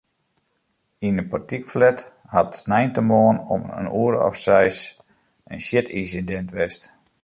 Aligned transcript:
Yn 1.07 1.19
in 1.21 1.29
portykflat 1.31 1.97
hat 2.35 2.51
sneintemoarn 2.61 3.37
om 3.53 3.61
in 3.79 3.87
oere 4.01 4.19
of 4.27 4.35
seis 4.45 4.77
in 5.51 5.59
sjitynsidint 5.65 6.49
west. 6.57 6.81